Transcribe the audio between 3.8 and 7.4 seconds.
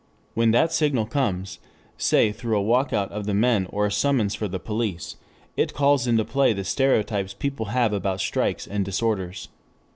a summons for the police, it calls into play the stereotypes